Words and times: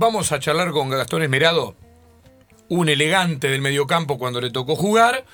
Vamos 0.00 0.30
a 0.30 0.38
charlar 0.38 0.70
con 0.70 0.90
Gastón 0.90 1.24
Esmerado, 1.24 1.74
un 2.68 2.88
elegante 2.88 3.48
del 3.48 3.60
mediocampo 3.60 4.16
cuando 4.16 4.40
le 4.40 4.52
tocó 4.52 4.76
jugar, 4.76 5.24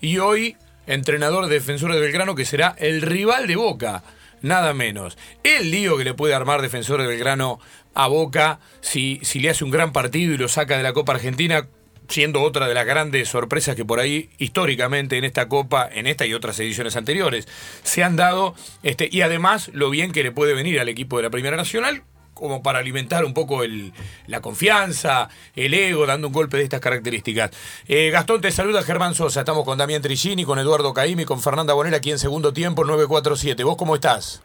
y 0.00 0.16
hoy 0.16 0.56
entrenador 0.86 1.46
de 1.46 1.56
Defensores 1.56 1.96
de 1.96 2.00
Belgrano 2.00 2.34
que 2.34 2.46
será 2.46 2.74
el 2.78 3.02
rival 3.02 3.46
de 3.46 3.56
Boca, 3.56 4.02
nada 4.40 4.72
menos. 4.72 5.18
El 5.42 5.70
lío 5.70 5.98
que 5.98 6.04
le 6.04 6.14
puede 6.14 6.32
armar 6.32 6.62
Defensores 6.62 7.06
de 7.06 7.12
Belgrano 7.12 7.60
a 7.92 8.06
Boca 8.06 8.60
si, 8.80 9.20
si 9.22 9.40
le 9.40 9.50
hace 9.50 9.62
un 9.62 9.70
gran 9.70 9.92
partido 9.92 10.32
y 10.32 10.38
lo 10.38 10.48
saca 10.48 10.78
de 10.78 10.82
la 10.82 10.94
Copa 10.94 11.12
Argentina 11.12 11.68
siendo 12.08 12.40
otra 12.40 12.66
de 12.66 12.72
las 12.72 12.86
grandes 12.86 13.28
sorpresas 13.28 13.76
que 13.76 13.84
por 13.84 14.00
ahí 14.00 14.30
históricamente 14.38 15.18
en 15.18 15.24
esta 15.24 15.50
Copa, 15.50 15.86
en 15.92 16.06
esta 16.06 16.24
y 16.24 16.32
otras 16.32 16.58
ediciones 16.60 16.96
anteriores, 16.96 17.46
se 17.82 18.02
han 18.02 18.16
dado, 18.16 18.54
este, 18.82 19.06
y 19.12 19.20
además 19.20 19.70
lo 19.74 19.90
bien 19.90 20.12
que 20.12 20.22
le 20.22 20.32
puede 20.32 20.54
venir 20.54 20.80
al 20.80 20.88
equipo 20.88 21.18
de 21.18 21.24
la 21.24 21.30
Primera 21.30 21.58
Nacional, 21.58 22.04
como 22.34 22.62
para 22.62 22.80
alimentar 22.80 23.24
un 23.24 23.32
poco 23.32 23.62
el, 23.62 23.92
la 24.26 24.40
confianza, 24.40 25.28
el 25.54 25.72
ego, 25.72 26.04
dando 26.06 26.26
un 26.26 26.32
golpe 26.32 26.56
de 26.56 26.64
estas 26.64 26.80
características. 26.80 27.50
Eh, 27.88 28.10
Gastón, 28.10 28.40
te 28.40 28.50
saluda 28.50 28.82
Germán 28.82 29.14
Sosa, 29.14 29.40
estamos 29.40 29.64
con 29.64 29.78
Damián 29.78 30.02
Trigini, 30.02 30.44
con 30.44 30.58
Eduardo 30.58 30.92
Caimi, 30.92 31.24
con 31.24 31.40
Fernanda 31.40 31.74
Bonera 31.74 31.98
aquí 31.98 32.10
en 32.10 32.18
segundo 32.18 32.52
tiempo, 32.52 32.84
947. 32.84 33.64
¿Vos 33.64 33.76
cómo 33.76 33.94
estás? 33.94 34.42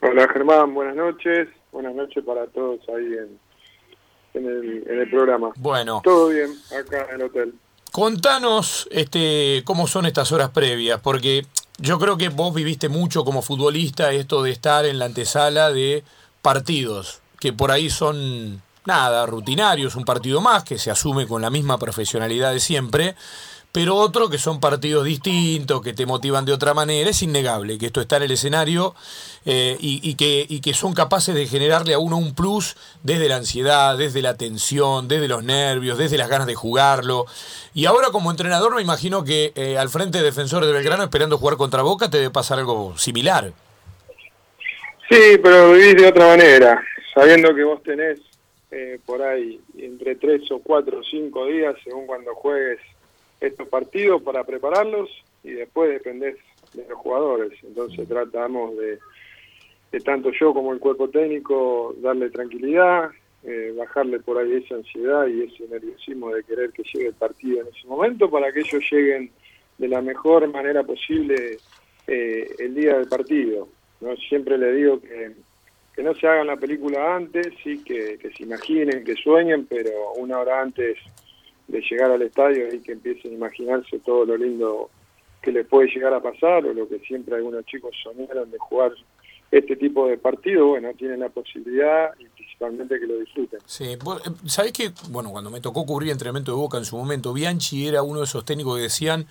Hola 0.00 0.28
Germán, 0.28 0.74
buenas 0.74 0.96
noches, 0.96 1.48
buenas 1.72 1.94
noches 1.94 2.22
para 2.24 2.46
todos 2.48 2.80
ahí 2.88 3.04
en, 3.04 3.38
en 4.34 4.46
el, 4.46 4.84
en 4.86 5.00
el 5.00 5.10
programa. 5.10 5.52
Bueno. 5.56 6.02
Todo 6.04 6.28
bien, 6.28 6.50
acá 6.78 7.06
en 7.08 7.20
el 7.20 7.26
hotel. 7.26 7.54
Contanos 7.90 8.88
este, 8.90 9.62
cómo 9.64 9.86
son 9.86 10.04
estas 10.04 10.32
horas 10.32 10.50
previas, 10.50 11.00
porque 11.00 11.46
yo 11.78 11.98
creo 11.98 12.16
que 12.18 12.28
vos 12.28 12.52
viviste 12.52 12.88
mucho 12.88 13.24
como 13.24 13.40
futbolista 13.40 14.12
esto 14.12 14.42
de 14.42 14.50
estar 14.50 14.84
en 14.84 14.98
la 14.98 15.06
antesala 15.06 15.72
de 15.72 16.04
partidos, 16.44 17.22
que 17.40 17.54
por 17.54 17.72
ahí 17.72 17.88
son 17.88 18.62
nada, 18.84 19.24
rutinarios, 19.24 19.96
un 19.96 20.04
partido 20.04 20.42
más 20.42 20.62
que 20.62 20.76
se 20.78 20.90
asume 20.90 21.26
con 21.26 21.40
la 21.40 21.48
misma 21.48 21.78
profesionalidad 21.78 22.52
de 22.52 22.60
siempre, 22.60 23.16
pero 23.72 23.96
otro 23.96 24.28
que 24.28 24.36
son 24.36 24.60
partidos 24.60 25.06
distintos, 25.06 25.80
que 25.80 25.94
te 25.94 26.04
motivan 26.04 26.44
de 26.44 26.52
otra 26.52 26.74
manera, 26.74 27.08
es 27.08 27.22
innegable 27.22 27.78
que 27.78 27.86
esto 27.86 28.02
está 28.02 28.18
en 28.18 28.24
el 28.24 28.30
escenario 28.32 28.94
eh, 29.46 29.78
y, 29.80 30.14
que, 30.16 30.74
son 30.74 30.92
capaces 30.92 31.34
de 31.34 31.46
generarle 31.46 31.94
a 31.94 31.98
uno 31.98 32.18
un 32.18 32.34
plus 32.34 32.76
desde 33.02 33.26
la 33.26 33.36
ansiedad, 33.36 33.96
desde 33.96 34.20
la 34.20 34.36
tensión, 34.36 35.08
desde 35.08 35.28
los 35.28 35.42
nervios, 35.42 35.96
desde 35.96 36.18
las 36.18 36.28
ganas 36.28 36.46
de 36.46 36.54
jugarlo. 36.54 37.24
Y 37.72 37.86
ahora 37.86 38.10
como 38.10 38.30
entrenador 38.30 38.74
me 38.74 38.82
imagino 38.82 39.24
que 39.24 39.54
eh, 39.56 39.78
al 39.78 39.88
frente 39.88 40.18
de 40.18 40.24
defensores 40.24 40.66
de 40.66 40.74
Belgrano 40.74 41.04
esperando 41.04 41.38
jugar 41.38 41.56
contra 41.56 41.80
Boca 41.80 42.10
te 42.10 42.18
debe 42.18 42.30
pasar 42.30 42.58
algo 42.58 42.98
similar. 42.98 43.54
Sí, 45.08 45.38
pero 45.42 45.72
vivís 45.72 45.96
de 45.96 46.08
otra 46.08 46.28
manera, 46.28 46.82
sabiendo 47.12 47.54
que 47.54 47.62
vos 47.62 47.82
tenés 47.82 48.20
eh, 48.70 48.98
por 49.04 49.22
ahí 49.22 49.60
entre 49.78 50.16
tres 50.16 50.50
o 50.50 50.60
cuatro 50.60 51.00
o 51.00 51.02
cinco 51.04 51.46
días, 51.46 51.76
según 51.84 52.06
cuando 52.06 52.34
juegues 52.34 52.80
estos 53.40 53.68
partidos 53.68 54.22
para 54.22 54.44
prepararlos 54.44 55.10
y 55.42 55.50
después 55.50 55.90
dependés 55.90 56.36
de 56.72 56.86
los 56.88 56.98
jugadores. 56.98 57.52
Entonces 57.62 58.08
tratamos 58.08 58.72
de, 58.78 60.00
tanto 60.00 60.30
yo 60.32 60.54
como 60.54 60.72
el 60.72 60.80
cuerpo 60.80 61.08
técnico 61.08 61.94
darle 61.98 62.30
tranquilidad, 62.30 63.10
eh, 63.44 63.74
bajarle 63.76 64.20
por 64.20 64.38
ahí 64.38 64.54
esa 64.54 64.76
ansiedad 64.76 65.26
y 65.26 65.42
ese 65.42 65.68
nerviosismo 65.68 66.30
de 66.34 66.44
querer 66.44 66.72
que 66.72 66.82
llegue 66.82 67.08
el 67.08 67.14
partido 67.14 67.60
en 67.60 67.68
ese 67.68 67.86
momento 67.86 68.30
para 68.30 68.50
que 68.52 68.60
ellos 68.60 68.82
lleguen 68.90 69.30
de 69.76 69.88
la 69.88 70.00
mejor 70.00 70.48
manera 70.48 70.82
posible 70.82 71.58
eh, 72.06 72.48
el 72.58 72.74
día 72.74 72.96
del 72.96 73.08
partido. 73.08 73.68
¿No? 74.04 74.16
Siempre 74.16 74.58
le 74.58 74.72
digo 74.72 75.00
que, 75.00 75.32
que 75.94 76.02
no 76.02 76.14
se 76.14 76.26
hagan 76.26 76.46
la 76.46 76.56
película 76.56 77.16
antes, 77.16 77.48
sí 77.62 77.82
que, 77.82 78.18
que 78.18 78.30
se 78.32 78.42
imaginen, 78.44 79.04
que 79.04 79.14
sueñen, 79.14 79.66
pero 79.66 80.12
una 80.16 80.38
hora 80.38 80.60
antes 80.60 80.98
de 81.68 81.80
llegar 81.80 82.10
al 82.10 82.22
estadio 82.22 82.72
y 82.72 82.80
que 82.80 82.92
empiecen 82.92 83.32
a 83.32 83.34
imaginarse 83.34 83.98
todo 84.00 84.24
lo 84.24 84.36
lindo 84.36 84.90
que 85.40 85.52
les 85.52 85.66
puede 85.66 85.88
llegar 85.88 86.12
a 86.14 86.22
pasar 86.22 86.64
o 86.64 86.72
lo 86.72 86.88
que 86.88 86.98
siempre 87.00 87.36
algunos 87.36 87.64
chicos 87.66 87.94
soñaron 88.02 88.50
de 88.50 88.58
jugar 88.58 88.92
este 89.50 89.76
tipo 89.76 90.08
de 90.08 90.18
partido, 90.18 90.68
bueno, 90.68 90.90
tienen 90.94 91.20
la 91.20 91.28
posibilidad 91.28 92.10
y 92.18 92.26
principalmente 92.26 92.98
que 92.98 93.06
lo 93.06 93.18
disfruten. 93.18 93.60
Sí, 93.66 93.84
eh, 93.84 93.98
¿sabés 94.46 94.72
que, 94.72 94.90
bueno, 95.10 95.30
cuando 95.30 95.50
me 95.50 95.60
tocó 95.60 95.86
cubrir 95.86 96.10
entrenamiento 96.10 96.50
de 96.50 96.56
Boca 96.56 96.78
en 96.78 96.84
su 96.84 96.96
momento, 96.96 97.32
Bianchi 97.32 97.86
era 97.86 98.02
uno 98.02 98.20
de 98.20 98.24
esos 98.24 98.44
técnicos 98.44 98.76
que 98.76 98.82
decían 98.82 99.26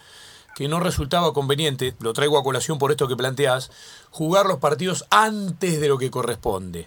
que 0.55 0.67
no 0.67 0.79
resultaba 0.79 1.33
conveniente, 1.33 1.93
lo 2.01 2.13
traigo 2.13 2.37
a 2.37 2.43
colación 2.43 2.77
por 2.77 2.91
esto 2.91 3.07
que 3.07 3.15
planteás, 3.15 3.71
jugar 4.11 4.45
los 4.45 4.59
partidos 4.59 5.05
antes 5.09 5.81
de 5.81 5.87
lo 5.87 5.97
que 5.97 6.11
corresponde, 6.11 6.85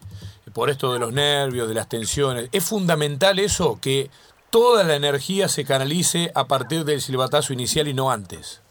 por 0.54 0.70
esto 0.70 0.92
de 0.92 0.98
los 0.98 1.12
nervios, 1.12 1.68
de 1.68 1.74
las 1.74 1.88
tensiones. 1.88 2.48
Es 2.52 2.68
fundamental 2.68 3.38
eso, 3.38 3.78
que 3.80 4.10
toda 4.50 4.84
la 4.84 4.96
energía 4.96 5.48
se 5.48 5.64
canalice 5.64 6.30
a 6.34 6.46
partir 6.46 6.84
del 6.84 7.00
silbatazo 7.00 7.52
inicial 7.52 7.88
y 7.88 7.94
no 7.94 8.10
antes. 8.10 8.62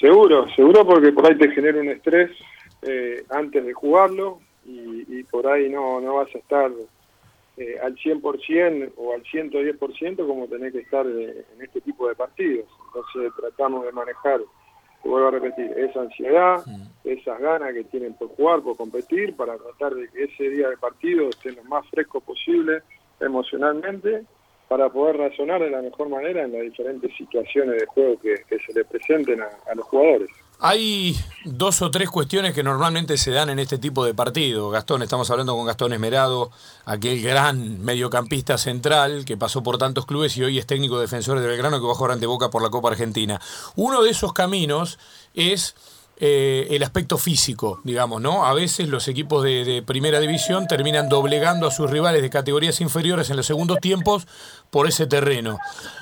Seguro, 0.00 0.46
seguro 0.56 0.86
porque 0.86 1.12
por 1.12 1.26
ahí 1.26 1.36
te 1.36 1.50
genera 1.50 1.78
un 1.78 1.90
estrés 1.90 2.30
eh, 2.82 3.24
antes 3.28 3.64
de 3.64 3.74
jugarlo 3.74 4.40
y, 4.64 5.18
y, 5.18 5.24
por 5.24 5.46
ahí 5.46 5.68
no, 5.68 6.00
no 6.00 6.16
vas 6.16 6.34
a 6.34 6.38
estar 6.38 6.70
eh, 7.60 7.78
al 7.78 7.94
100% 7.94 8.92
o 8.96 9.12
al 9.12 9.22
110% 9.22 10.26
como 10.26 10.46
tenés 10.46 10.72
que 10.72 10.78
estar 10.78 11.06
eh, 11.06 11.44
en 11.54 11.62
este 11.62 11.82
tipo 11.82 12.08
de 12.08 12.14
partidos. 12.14 12.64
Entonces 12.86 13.32
tratamos 13.38 13.84
de 13.84 13.92
manejar, 13.92 14.40
te 15.02 15.08
vuelvo 15.08 15.28
a 15.28 15.32
repetir, 15.32 15.70
esa 15.76 16.00
ansiedad, 16.00 16.64
esas 17.04 17.38
ganas 17.38 17.74
que 17.74 17.84
tienen 17.84 18.14
por 18.14 18.28
jugar, 18.28 18.62
por 18.62 18.78
competir, 18.78 19.36
para 19.36 19.58
tratar 19.58 19.94
de 19.94 20.08
que 20.08 20.24
ese 20.24 20.48
día 20.48 20.70
de 20.70 20.78
partido 20.78 21.28
esté 21.28 21.52
lo 21.52 21.62
más 21.64 21.86
fresco 21.90 22.22
posible 22.22 22.80
emocionalmente 23.20 24.24
para 24.66 24.88
poder 24.88 25.18
razonar 25.18 25.60
de 25.60 25.68
la 25.68 25.82
mejor 25.82 26.08
manera 26.08 26.42
en 26.42 26.52
las 26.52 26.62
diferentes 26.62 27.14
situaciones 27.14 27.78
de 27.78 27.86
juego 27.86 28.18
que, 28.22 28.36
que 28.48 28.58
se 28.60 28.72
le 28.72 28.86
presenten 28.86 29.42
a, 29.42 29.50
a, 29.70 29.74
los 29.74 29.84
jugadores. 29.84 30.30
Hay 30.62 31.18
dos 31.46 31.80
o 31.80 31.90
tres 31.90 32.10
cuestiones 32.10 32.52
que 32.52 32.62
normalmente 32.62 33.16
se 33.16 33.30
dan 33.30 33.48
en 33.48 33.58
este 33.58 33.78
tipo 33.78 34.04
de 34.04 34.12
partido. 34.12 34.68
Gastón, 34.68 35.02
estamos 35.02 35.30
hablando 35.30 35.56
con 35.56 35.64
Gastón 35.64 35.94
Esmerado, 35.94 36.50
aquel 36.84 37.22
gran 37.22 37.82
mediocampista 37.82 38.58
central 38.58 39.24
que 39.24 39.38
pasó 39.38 39.62
por 39.62 39.78
tantos 39.78 40.04
clubes 40.04 40.36
y 40.36 40.44
hoy 40.44 40.58
es 40.58 40.66
técnico 40.66 41.00
defensor 41.00 41.40
de 41.40 41.46
Belgrano 41.46 41.80
que 41.80 41.86
va 41.86 41.92
a 41.92 41.94
jugar 41.94 42.12
ante 42.12 42.26
Boca 42.26 42.50
por 42.50 42.60
la 42.60 42.68
Copa 42.68 42.90
Argentina. 42.90 43.40
Uno 43.74 44.02
de 44.02 44.10
esos 44.10 44.34
caminos 44.34 44.98
es 45.32 45.74
eh, 46.22 46.66
el 46.70 46.82
aspecto 46.82 47.16
físico, 47.16 47.80
digamos, 47.82 48.20
¿no? 48.20 48.44
A 48.44 48.52
veces 48.52 48.88
los 48.88 49.08
equipos 49.08 49.42
de, 49.42 49.64
de, 49.64 49.82
primera 49.82 50.20
división 50.20 50.66
terminan 50.66 51.08
doblegando 51.08 51.66
a 51.66 51.70
sus 51.70 51.90
rivales 51.90 52.20
de 52.20 52.28
categorías 52.28 52.82
inferiores 52.82 53.30
en 53.30 53.38
los 53.38 53.46
segundos 53.46 53.78
tiempos 53.80 54.26
por 54.68 54.86
ese 54.86 55.06
terreno. 55.06 55.58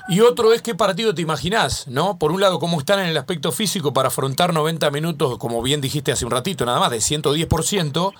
Y 0.09 0.19
otro 0.19 0.51
es 0.51 0.61
qué 0.61 0.75
partido 0.75 1.15
te 1.15 1.21
imaginás, 1.21 1.87
¿no? 1.87 2.19
Por 2.19 2.33
un 2.33 2.41
lado, 2.41 2.59
cómo 2.59 2.79
están 2.79 2.99
en 2.99 3.07
el 3.07 3.15
aspecto 3.15 3.53
físico 3.53 3.93
para 3.93 4.09
afrontar 4.09 4.53
90 4.53 4.91
minutos, 4.91 5.37
como 5.37 5.61
bien 5.61 5.79
dijiste 5.79 6.11
hace 6.11 6.25
un 6.25 6.31
ratito, 6.31 6.65
nada 6.65 6.81
más, 6.81 6.91
de 6.91 6.97
110%. 6.97 8.11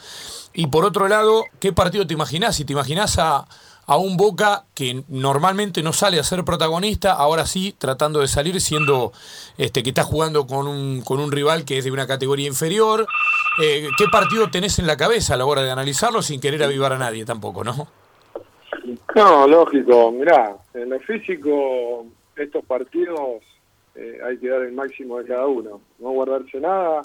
Y 0.54 0.68
por 0.68 0.86
otro 0.86 1.10
lado, 1.10 1.44
¿qué 1.60 1.74
partido 1.74 2.08
te 2.08 2.14
imaginás? 2.14 2.56
Si 2.56 2.64
te 2.64 2.72
imaginás 2.72 3.20
a 3.20 3.46
a 3.90 3.98
un 3.98 4.18
Boca 4.18 4.66
que 4.76 5.04
normalmente 5.08 5.82
no 5.82 5.94
sale 5.94 6.20
a 6.20 6.24
ser 6.24 6.46
protagonista, 6.46 7.14
ahora 7.14 7.48
sí 7.48 7.74
tratando 7.76 8.20
de 8.20 8.28
salir 8.28 8.62
siendo 8.62 9.12
este 9.58 9.82
que 9.82 9.90
está 9.90 10.04
jugando 10.04 10.46
con 10.46 10.68
un, 10.68 11.02
con 11.02 11.20
un 11.20 11.32
rival 11.32 11.66
que 11.66 11.80
es 11.80 11.86
de 11.86 11.92
una 11.92 12.06
categoría 12.06 12.46
inferior. 12.46 13.08
Eh, 13.60 13.88
¿Qué 13.98 14.06
partido 14.12 14.52
tenés 14.52 14.78
en 14.78 14.86
la 14.86 14.96
cabeza 14.96 15.34
a 15.34 15.38
la 15.38 15.48
hora 15.48 15.64
de 15.64 15.72
analizarlo 15.72 16.22
sin 16.22 16.40
querer 16.40 16.62
avivar 16.62 16.94
a 16.94 17.00
nadie 17.00 17.26
tampoco, 17.26 17.64
no? 17.64 17.88
No, 19.16 19.48
lógico. 19.48 20.12
Mirá, 20.12 20.56
en 20.76 20.92
lo 20.92 21.00
físico, 21.00 22.06
estos 22.36 22.64
partidos 22.66 23.42
eh, 23.96 24.20
hay 24.24 24.38
que 24.38 24.50
dar 24.50 24.62
el 24.62 24.74
máximo 24.74 25.18
de 25.18 25.26
cada 25.26 25.48
uno. 25.48 25.82
No 25.98 26.12
guardarse 26.12 26.60
nada, 26.60 27.02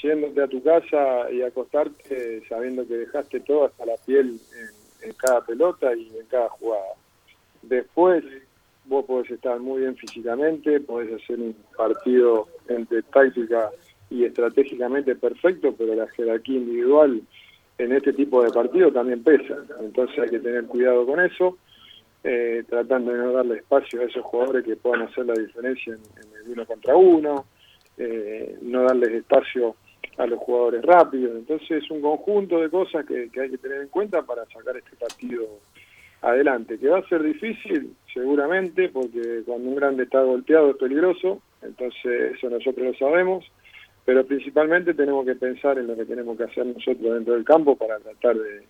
yéndote 0.00 0.44
a 0.44 0.46
tu 0.46 0.62
casa 0.62 1.28
y 1.32 1.42
acostarte 1.42 2.46
sabiendo 2.48 2.86
que 2.86 2.98
dejaste 2.98 3.40
todo 3.40 3.64
hasta 3.64 3.84
la 3.84 3.96
piel 4.06 4.38
en 4.56 4.77
en 5.02 5.12
cada 5.12 5.40
pelota 5.40 5.94
y 5.94 6.08
en 6.16 6.26
cada 6.26 6.48
jugada. 6.48 6.94
Después 7.62 8.24
vos 8.86 9.04
podés 9.04 9.30
estar 9.30 9.58
muy 9.60 9.82
bien 9.82 9.96
físicamente, 9.96 10.80
podés 10.80 11.22
hacer 11.22 11.38
un 11.38 11.54
partido 11.76 12.48
entre 12.68 13.02
táctica 13.02 13.70
y 14.10 14.24
estratégicamente 14.24 15.14
perfecto, 15.14 15.74
pero 15.76 15.94
la 15.94 16.08
jerarquía 16.08 16.56
individual 16.56 17.22
en 17.76 17.92
este 17.92 18.12
tipo 18.12 18.42
de 18.42 18.50
partido 18.50 18.90
también 18.90 19.22
pesa. 19.22 19.56
Entonces 19.80 20.18
hay 20.18 20.30
que 20.30 20.40
tener 20.40 20.64
cuidado 20.64 21.06
con 21.06 21.20
eso, 21.20 21.58
eh, 22.24 22.64
tratando 22.68 23.12
de 23.12 23.18
no 23.18 23.32
darle 23.32 23.58
espacio 23.58 24.00
a 24.00 24.04
esos 24.04 24.24
jugadores 24.24 24.64
que 24.64 24.76
puedan 24.76 25.02
hacer 25.02 25.26
la 25.26 25.34
diferencia 25.34 25.94
en, 25.94 26.44
el 26.44 26.52
uno 26.52 26.66
contra 26.66 26.96
uno, 26.96 27.44
eh, 27.98 28.56
no 28.62 28.84
darles 28.84 29.10
espacio 29.10 29.76
a 30.18 30.26
los 30.26 30.38
jugadores 30.40 30.82
rápidos. 30.84 31.36
Entonces 31.36 31.82
es 31.82 31.90
un 31.90 32.00
conjunto 32.02 32.60
de 32.60 32.68
cosas 32.68 33.06
que, 33.06 33.30
hay 33.40 33.50
que 33.50 33.58
tener 33.58 33.82
en 33.82 33.88
cuenta 33.88 34.22
para 34.22 34.44
sacar 34.46 34.76
este 34.76 34.96
partido 34.96 35.46
adelante. 36.22 36.78
Que 36.78 36.88
va 36.88 36.98
a 36.98 37.08
ser 37.08 37.22
difícil, 37.22 37.94
seguramente, 38.12 38.88
porque 38.88 39.42
cuando 39.46 39.68
un 39.68 39.76
grande 39.76 40.04
está 40.04 40.22
golpeado 40.22 40.70
es 40.70 40.76
peligroso, 40.76 41.40
entonces 41.62 42.34
eso 42.36 42.50
nosotros 42.50 42.86
lo 42.86 42.94
sabemos, 42.94 43.44
pero 44.04 44.26
principalmente 44.26 44.94
tenemos 44.94 45.24
que 45.24 45.36
pensar 45.36 45.78
en 45.78 45.86
lo 45.86 45.96
que 45.96 46.04
tenemos 46.04 46.36
que 46.36 46.44
hacer 46.44 46.66
nosotros 46.66 47.14
dentro 47.14 47.34
del 47.34 47.44
campo 47.44 47.76
para 47.76 47.98
tratar 47.98 48.36
de, 48.36 48.62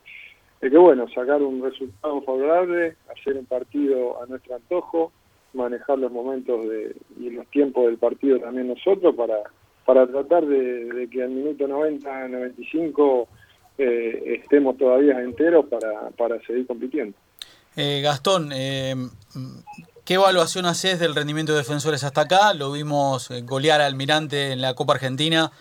de 0.60 0.70
que 0.70 0.76
bueno, 0.76 1.08
sacar 1.08 1.42
un 1.42 1.62
resultado 1.62 2.20
favorable, 2.22 2.96
hacer 3.10 3.36
un 3.36 3.46
partido 3.46 4.22
a 4.22 4.26
nuestro 4.26 4.56
antojo, 4.56 5.12
manejar 5.54 5.98
los 5.98 6.12
momentos 6.12 6.68
de, 6.68 6.94
y 7.18 7.30
los 7.30 7.46
tiempos 7.48 7.86
del 7.86 7.96
partido 7.96 8.38
también 8.38 8.68
nosotros 8.68 9.14
para, 9.14 9.38
para 9.88 10.06
tratar 10.06 10.44
de, 10.44 11.08
que 11.10 11.22
al 11.22 11.30
minuto 11.30 11.66
90, 11.66 12.28
95 12.28 13.26
eh, 13.78 14.38
estemos 14.42 14.76
todavía 14.76 15.18
enteros 15.22 15.64
para, 15.64 16.10
para 16.10 16.38
seguir 16.42 16.66
compitiendo. 16.66 17.16
Eh, 17.74 18.02
Gastón, 18.02 18.50
eh, 18.52 18.94
¿qué 20.04 20.14
evaluación 20.14 20.66
haces 20.66 21.00
del 21.00 21.14
rendimiento 21.14 21.52
de 21.52 21.58
defensores 21.60 22.04
hasta 22.04 22.20
acá? 22.20 22.52
Lo 22.52 22.70
vimos 22.70 23.30
golear 23.44 23.80
al 23.80 23.86
Almirante 23.86 24.52
en 24.52 24.60
la 24.60 24.74
Copa 24.74 24.92
Argentina 24.92 25.52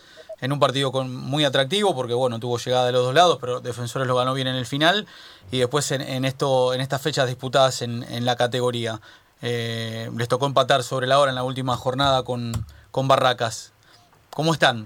en 0.42 0.52
un 0.52 0.60
partido 0.60 0.92
con, 0.92 1.16
muy 1.16 1.46
atractivo, 1.46 1.96
porque 1.96 2.14
bueno, 2.14 2.38
tuvo 2.38 2.58
llegada 2.58 2.86
de 2.86 2.92
los 2.92 3.06
dos 3.06 3.14
lados, 3.14 3.38
pero 3.40 3.62
Defensores 3.62 4.10
lo 4.10 4.16
ganó 4.18 4.34
bien 4.34 4.48
en 4.48 4.56
el 4.56 4.66
final, 4.66 5.08
y 5.54 5.60
después 5.60 5.90
en, 5.94 6.26
esto, 6.26 6.74
en 6.74 6.82
estas 6.82 7.02
fechas 7.02 7.28
disputadas 7.28 7.82
en, 7.82 8.04
en 8.04 8.26
la 8.26 8.36
categoría. 8.36 9.00
Eh, 9.42 10.12
les 10.18 10.28
tocó 10.28 10.48
empatar 10.48 10.84
sobre 10.84 11.08
la 11.08 11.18
hora 11.18 11.30
en 11.30 11.36
la 11.36 11.44
última 11.44 11.78
jornada 11.78 12.24
con, 12.24 12.52
con 12.92 13.08
Barracas. 13.08 13.72
¿Cómo 14.38 14.54
están? 14.54 14.86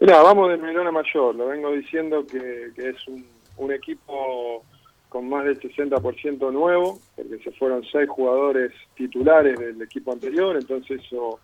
Vamos 0.00 0.50
de 0.50 0.56
menor 0.56 0.88
a 0.88 0.90
mayor. 0.90 1.36
Lo 1.36 1.46
vengo 1.46 1.70
diciendo 1.70 2.26
que, 2.26 2.72
es 2.76 3.06
un, 3.06 3.24
un, 3.58 3.70
equipo 3.70 4.64
con 5.08 5.28
más 5.28 5.44
del 5.44 5.60
60% 5.60 6.52
nuevo, 6.52 6.98
porque 7.14 7.38
se 7.44 7.52
fueron 7.52 7.84
seis 7.92 8.08
jugadores 8.08 8.72
titulares 8.96 9.56
del 9.56 9.80
equipo 9.80 10.10
anterior, 10.10 10.56
entonces 10.56 11.00
eso 11.00 11.38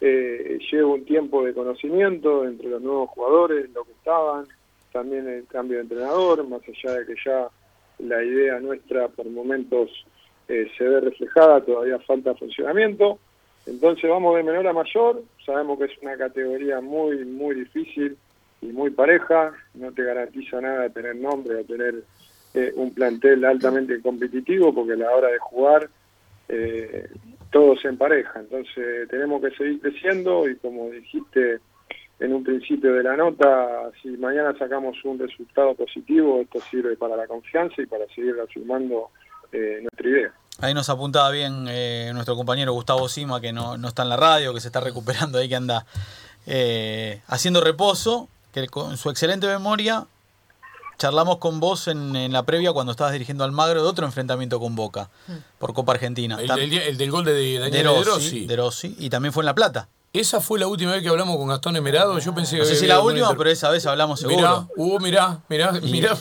eh, 0.00 0.58
lleva 0.72 0.88
un 0.88 1.04
tiempo 1.04 1.44
de 1.44 1.54
conocimiento 1.54 2.46
entre 2.46 2.70
los 2.70 2.82
nuevos 2.82 3.10
jugadores, 3.10 3.70
lo 3.70 3.84
que 3.84 3.92
estaban, 3.92 4.46
también 4.90 5.28
el 5.28 5.46
cambio 5.46 5.76
de 5.76 5.84
entrenador, 5.84 6.44
más 6.48 6.62
allá 6.62 6.98
de 6.98 7.06
que 7.06 7.14
ya 7.24 7.46
la 8.00 8.24
idea 8.24 8.58
nuestra 8.58 9.06
por 9.06 9.30
momentos 9.30 9.88
eh, 10.48 10.68
se 10.76 10.82
ve 10.82 11.00
reflejada, 11.00 11.64
todavía 11.64 12.00
falta 12.00 12.34
funcionamiento. 12.34 13.20
Entonces 13.66 14.10
vamos 14.10 14.36
de 14.36 14.42
menor 14.42 14.66
a 14.66 14.72
mayor, 14.72 15.22
sabemos 15.44 15.78
que 15.78 15.84
es 15.84 15.98
una 16.02 16.16
categoría 16.16 16.80
muy, 16.80 17.24
muy 17.24 17.54
difícil 17.54 18.16
y 18.60 18.66
muy 18.66 18.90
pareja, 18.90 19.52
no 19.74 19.92
te 19.92 20.02
garantiza 20.02 20.60
nada 20.60 20.88
tener 20.88 21.16
nombre 21.16 21.56
o 21.56 21.64
tener 21.64 22.02
eh, 22.54 22.72
un 22.76 22.92
plantel 22.92 23.44
altamente 23.44 24.00
competitivo, 24.00 24.74
porque 24.74 24.92
a 24.92 24.96
la 24.96 25.10
hora 25.10 25.28
de 25.28 25.38
jugar 25.38 25.88
eh, 26.48 27.08
todo 27.50 27.76
se 27.76 27.88
empareja. 27.88 28.40
Entonces 28.40 29.08
tenemos 29.08 29.40
que 29.42 29.50
seguir 29.52 29.80
creciendo 29.80 30.48
y 30.48 30.56
como 30.56 30.90
dijiste 30.90 31.60
en 32.18 32.32
un 32.32 32.44
principio 32.44 32.94
de 32.94 33.02
la 33.02 33.16
nota, 33.16 33.90
si 34.00 34.08
mañana 34.10 34.56
sacamos 34.56 34.96
un 35.04 35.18
resultado 35.18 35.74
positivo, 35.74 36.40
esto 36.40 36.60
sirve 36.60 36.96
para 36.96 37.16
la 37.16 37.26
confianza 37.26 37.82
y 37.82 37.86
para 37.86 38.06
seguir 38.14 38.36
afirmando 38.40 39.10
eh, 39.50 39.80
nuestra 39.80 40.08
idea. 40.08 40.32
Ahí 40.62 40.74
nos 40.74 40.88
apuntaba 40.88 41.28
bien 41.30 41.66
eh, 41.68 42.12
nuestro 42.14 42.36
compañero 42.36 42.72
Gustavo 42.72 43.08
Sima, 43.08 43.40
que 43.40 43.52
no, 43.52 43.74
está 43.86 44.02
en 44.02 44.08
la 44.08 44.16
radio, 44.16 44.54
que 44.54 44.60
se 44.60 44.68
está 44.68 44.78
recuperando 44.78 45.38
ahí, 45.38 45.48
que 45.48 45.56
anda 45.56 45.84
eh, 46.46 47.20
haciendo 47.26 47.60
reposo, 47.60 48.28
que 48.54 48.68
con 48.68 48.96
su 48.96 49.10
excelente 49.10 49.48
memoria 49.48 50.06
charlamos 50.98 51.38
con 51.38 51.58
vos 51.58 51.88
en, 51.88 52.32
la 52.32 52.44
previa 52.44 52.72
cuando 52.72 52.92
estabas 52.92 53.12
dirigiendo 53.12 53.42
al 53.42 53.50
Magro 53.50 53.82
de 53.82 53.88
otro 53.88 54.06
enfrentamiento 54.06 54.60
con 54.60 54.76
Boca 54.76 55.10
por 55.58 55.74
Copa 55.74 55.94
Argentina. 55.94 56.38
El, 56.40 56.96
del 56.96 57.10
gol 57.10 57.24
de 57.24 57.58
Daniel 57.58 57.88
de 58.46 58.56
Rossi, 58.56 58.94
y 59.00 59.10
también 59.10 59.32
fue 59.32 59.42
en 59.42 59.46
La 59.46 59.54
Plata. 59.56 59.88
Esa 60.12 60.40
fue 60.40 60.60
la 60.60 60.68
última 60.68 60.92
vez 60.92 61.02
que 61.02 61.08
hablamos 61.08 61.38
con 61.38 61.48
Gastón 61.48 61.74
Emerado. 61.74 62.16
Yo 62.20 62.32
pensé 62.34 62.58
no 62.58 62.64
sé 62.64 62.76
si 62.76 62.86
la 62.86 63.00
última, 63.00 63.34
pero 63.36 63.50
esa 63.50 63.68
vez 63.68 63.84
hablamos 63.86 64.20
seguro. 64.20 64.36
Mirá, 64.36 64.66
Hugo, 64.76 65.00
mirá, 65.00 65.40
mirá, 65.48 65.72
mirá. 65.72 66.16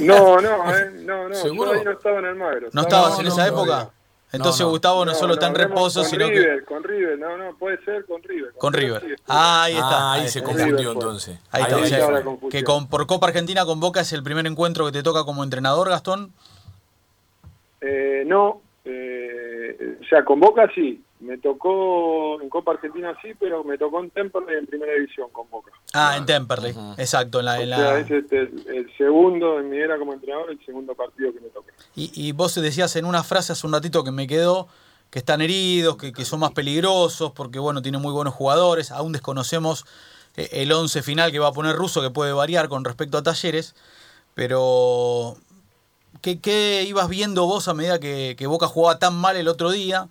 No, 0.00 0.40
no, 0.40 0.76
eh, 0.76 0.90
no, 1.00 1.28
no. 1.28 1.34
¿Seguro? 1.34 1.72
Yo 1.72 1.78
ahí 1.78 1.84
no 1.84 1.92
estaba 1.92 2.18
en 2.18 2.26
Almagro. 2.26 2.68
¿No 2.72 2.82
estabas 2.82 3.18
en 3.20 3.26
esa 3.26 3.46
época? 3.46 3.90
Entonces 4.30 4.66
Gustavo 4.66 5.04
no, 5.04 5.14
solo 5.14 5.34
está 5.34 5.46
en 5.46 5.54
reposo, 5.54 6.00
con 6.00 6.10
sino 6.10 6.26
River, 6.26 6.64
Con 6.64 6.84
River, 6.84 7.18
no, 7.18 7.36
no, 7.38 7.56
puede 7.56 7.82
ser 7.84 8.04
con 8.04 8.22
River. 8.22 8.52
Con, 8.58 8.74
River. 8.74 9.16
Ah, 9.26 9.64
ahí 9.64 9.72
está. 9.72 9.88
Ah, 9.88 10.12
ahí, 10.14 10.28
se 10.28 10.42
confundió 10.42 10.92
entonces. 10.92 11.38
Ahí, 11.50 11.62
está. 11.62 12.22
que 12.50 12.62
con, 12.62 12.88
por 12.88 13.06
Copa 13.06 13.28
Argentina 13.28 13.64
con 13.64 13.80
Boca 13.80 14.00
es 14.00 14.12
el 14.12 14.22
primer 14.22 14.46
encuentro 14.46 14.84
que 14.84 14.92
te 14.92 15.02
toca 15.02 15.24
como 15.24 15.42
entrenador, 15.42 15.88
Gastón. 15.88 16.32
Eh, 17.80 18.24
no, 18.26 18.60
eh, 18.84 19.98
o 19.98 20.04
sea, 20.04 20.24
con 20.24 20.40
Boca 20.40 20.70
sí, 20.74 21.02
me 21.20 21.38
tocó 21.38 22.40
en 22.42 22.50
Copa 22.50 22.72
Argentina 22.72 23.16
sí, 23.22 23.32
pero 23.38 23.64
me 23.64 23.78
tocó 23.78 24.00
en 24.00 24.10
Temperley 24.10 24.58
en 24.58 24.66
primera 24.66 24.92
división 24.92 25.30
con 25.30 25.48
Boca. 25.48 25.72
Ah, 25.94 26.16
en 26.18 26.26
Temperley, 26.26 26.74
exacto. 26.98 27.38
En 27.40 27.46
la, 27.46 27.62
en 27.62 27.72
es 28.04 28.10
este, 28.10 28.40
el, 28.40 28.92
segundo 28.98 29.58
en 29.58 29.70
mi 29.70 29.78
era 29.78 29.98
como 29.98 30.12
entrenador, 30.12 30.50
el 30.50 30.64
segundo 30.64 30.94
partido 30.94 31.32
que 31.32 31.40
me 31.40 31.48
tocó. 31.48 31.66
Y, 31.96 32.10
y 32.14 32.32
vos 32.32 32.54
decías 32.54 32.94
en 32.96 33.06
una 33.06 33.22
frase 33.22 33.52
hace 33.52 33.66
un 33.66 33.72
ratito 33.72 34.04
que 34.04 34.10
me 34.10 34.26
quedó 34.26 34.68
que 35.10 35.18
están 35.20 35.40
heridos, 35.40 35.96
que, 35.96 36.12
que 36.12 36.24
son 36.24 36.40
más 36.40 36.52
peligrosos, 36.52 37.32
porque 37.32 37.58
bueno, 37.58 37.82
tienen 37.82 38.00
muy 38.00 38.12
buenos 38.12 38.34
jugadores, 38.34 38.90
aún 38.90 39.12
desconocemos 39.12 39.86
eh, 40.36 40.48
el 40.52 40.72
11 40.72 41.02
final 41.02 41.32
que 41.32 41.38
va 41.38 41.48
a 41.48 41.52
poner 41.52 41.76
Russo, 41.76 42.02
que 42.02 42.10
puede 42.10 42.32
variar 42.32 42.68
con 42.68 42.84
respecto 42.84 43.16
a 43.16 43.22
Talleres, 43.22 43.74
pero 44.34 45.36
¿qué, 46.20 46.40
qué 46.40 46.84
ibas 46.86 47.08
viendo 47.08 47.46
vos 47.46 47.68
a 47.68 47.74
medida 47.74 47.98
que, 47.98 48.34
que 48.36 48.46
Boca 48.46 48.66
jugaba 48.66 48.98
tan 48.98 49.14
mal 49.14 49.36
el 49.36 49.48
otro 49.48 49.70
día? 49.70 50.08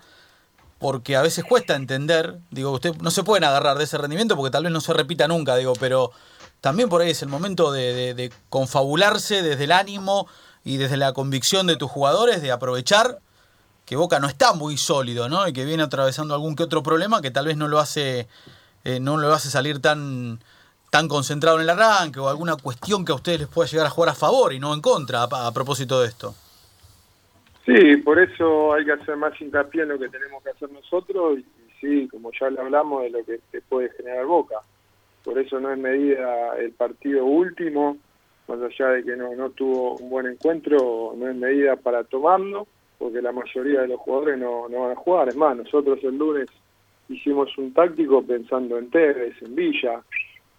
Porque 0.80 1.16
a 1.16 1.22
veces 1.22 1.44
cuesta 1.44 1.76
entender, 1.76 2.40
digo, 2.52 2.72
usted 2.72 2.96
no 2.98 3.12
se 3.12 3.24
pueden 3.24 3.44
agarrar 3.44 3.78
de 3.78 3.86
ese 3.86 3.98
rendimiento 3.98 4.36
porque 4.36 4.52
tal 4.52 4.64
vez 4.64 4.72
no 4.72 4.82
se 4.82 4.94
repita 4.94 5.28
nunca, 5.28 5.56
digo, 5.56 5.74
pero 5.80 6.12
también 6.62 6.90
por 6.90 7.02
ahí 7.02 7.12
es 7.12 7.22
el 7.22 7.30
momento 7.30 7.72
de, 7.72 8.32
confabularse 8.50 9.42
desde 9.42 9.64
el 9.64 9.72
ánimo 9.72 10.28
y 10.64 10.78
desde 10.78 10.98
la 10.98 11.14
convicción 11.14 11.66
de 11.68 11.78
tus 11.78 11.90
jugadores, 11.90 12.42
de 12.42 12.52
aprovechar 12.52 13.20
que 13.86 13.96
Boca 13.96 14.20
no 14.20 14.28
está 14.28 14.54
muy 14.54 14.78
sólido, 14.78 15.30
¿no? 15.30 15.48
Y 15.48 15.54
que 15.54 15.64
viene 15.64 15.84
atravesando 15.84 16.34
algún 16.34 16.56
que 16.56 16.64
otro 16.64 16.84
problema 16.84 17.22
que 17.22 17.32
tal 17.32 17.46
vez 17.46 17.56
no 17.56 17.70
lo 17.70 17.80
hace, 17.80 18.28
eh, 18.84 19.00
no 19.00 19.16
lo 19.18 19.34
hace 19.34 19.50
salir 19.50 19.82
tan, 19.82 20.44
tan 20.90 21.08
concentrado 21.08 21.58
en 21.58 21.64
el 21.64 21.70
arranque 21.70 22.20
o 22.20 22.28
alguna 22.28 22.58
cuestión 22.58 23.06
que 23.06 23.14
a 23.14 23.16
ustedes 23.16 23.40
les 23.40 23.48
pueda 23.48 23.70
llegar 23.70 23.88
a 23.88 23.90
jugar 23.90 24.10
a 24.10 24.16
favor 24.16 24.54
y 24.54 24.60
no 24.60 24.74
en 24.74 24.82
contra 24.82 25.24
a 25.24 25.52
propósito 25.54 26.02
de 26.02 26.10
esto. 26.10 26.36
Sí, 27.68 27.98
por 27.98 28.18
eso 28.18 28.74
hay 28.74 28.86
que 28.86 28.94
hacer 28.94 29.18
más 29.18 29.40
hincapié 29.42 29.82
en 29.82 29.90
lo 29.90 30.00
que 30.00 30.08
tenemos 30.08 30.42
que 30.42 30.52
hacer 30.52 30.72
nosotros 30.72 31.40
y, 31.40 31.46
sí, 31.82 32.08
como 32.08 32.32
ya 32.40 32.50
le 32.50 32.62
hablamos 32.62 33.04
de 33.04 33.10
lo 33.10 33.26
que 33.26 33.42
te 33.52 33.60
puede 33.60 33.90
generar 33.90 34.26
Boca. 34.26 34.56
Por 35.22 35.38
eso 35.38 35.60
no 35.60 35.74
es 35.74 35.78
medida 35.78 36.56
el 36.58 36.72
partido 36.72 37.26
último, 37.26 37.98
más 38.48 38.60
allá 38.62 38.92
de 38.92 39.04
que 39.04 39.18
no, 39.18 39.36
no 39.36 39.50
tuvo 39.50 39.98
un 39.98 40.10
buen 40.10 40.28
encuentro, 40.28 41.14
no 41.18 41.28
es 41.28 41.36
medida 41.36 41.76
para 41.76 42.06
tomarlo, 42.06 42.68
porque 42.98 43.22
la 43.22 43.34
mayoría 43.34 43.82
de 43.82 43.90
los 43.90 44.00
jugadores 44.00 44.40
no, 44.40 44.70
no 44.70 44.84
van 44.84 44.92
a 44.94 44.96
jugar. 44.96 45.28
Es 45.28 45.36
más, 45.36 45.58
nosotros 45.58 46.00
el 46.04 46.18
lunes 46.18 46.48
hicimos 47.10 47.50
un 47.58 47.74
táctico 47.74 48.26
pensando 48.26 48.78
en 48.78 48.90
Tevez, 48.90 49.42
en 49.42 49.56
Villa, 49.56 50.02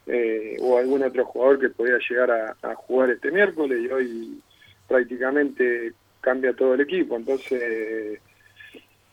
eh, 0.07 0.59
o 0.61 0.77
algún 0.77 1.03
otro 1.03 1.25
jugador 1.25 1.59
que 1.59 1.71
podía 1.71 1.97
llegar 2.07 2.31
a, 2.31 2.57
a 2.71 2.75
jugar 2.75 3.09
este 3.09 3.31
miércoles 3.31 3.81
y 3.81 3.89
hoy 3.89 4.43
prácticamente 4.87 5.95
cambia 6.21 6.55
todo 6.55 6.75
el 6.75 6.81
equipo. 6.81 7.17
Entonces, 7.17 8.21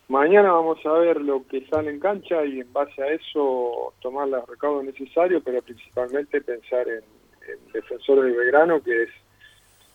mañana 0.07 0.51
vamos 0.51 0.77
a 0.85 0.91
ver 0.93 1.21
lo 1.21 1.45
que 1.47 1.65
sale 1.67 1.91
en 1.91 1.99
cancha 1.99 2.45
y 2.45 2.61
en 2.61 2.71
base 2.73 3.01
a 3.01 3.07
eso 3.07 3.93
tomar 4.01 4.27
los 4.27 4.47
recaudos 4.47 4.83
necesarios, 4.83 5.41
pero 5.43 5.61
principalmente 5.61 6.41
pensar 6.41 6.87
en, 6.87 7.03
en 7.49 7.71
defensores 7.73 8.25
de 8.25 8.37
Belgrano, 8.37 8.81
que 8.81 9.03
es 9.03 9.09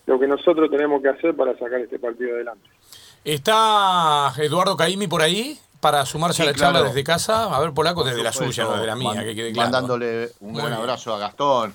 lo 0.05 0.19
que 0.19 0.27
nosotros 0.27 0.69
tenemos 0.69 1.01
que 1.01 1.09
hacer 1.09 1.35
para 1.35 1.57
sacar 1.57 1.79
este 1.79 1.99
partido 1.99 2.35
adelante. 2.35 2.69
¿Está 3.23 4.33
Eduardo 4.37 4.75
Caimi 4.75 5.07
por 5.07 5.21
ahí? 5.21 5.57
Para 5.79 6.05
sumarse 6.05 6.43
a 6.43 6.45
la 6.45 6.53
charla 6.53 6.83
desde 6.83 7.03
casa, 7.03 7.55
a 7.55 7.59
ver, 7.59 7.71
Polaco, 7.71 8.03
desde 8.03 8.21
la 8.21 8.31
suya, 8.31 8.65
no 8.65 8.73
desde 8.73 8.85
la 8.85 8.95
mía, 8.95 9.23
que 9.23 9.33
quede 9.33 9.51
claro. 9.51 9.71
Mandándole 9.71 10.29
un 10.39 10.53
gran 10.53 10.73
abrazo 10.73 11.13
a 11.13 11.17
Gastón, 11.17 11.73